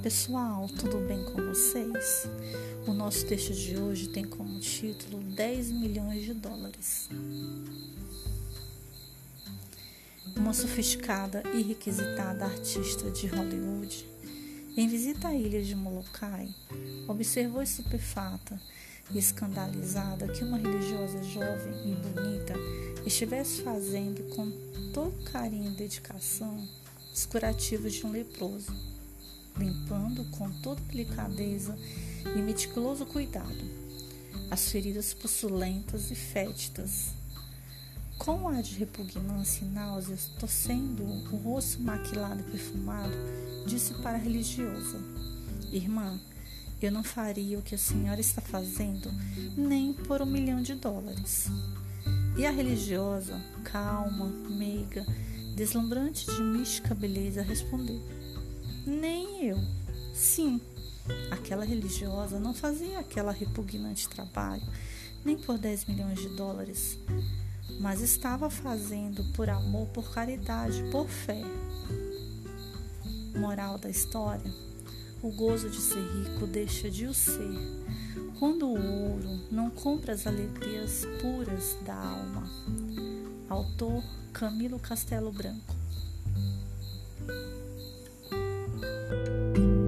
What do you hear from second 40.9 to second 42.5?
o rosto maquilado e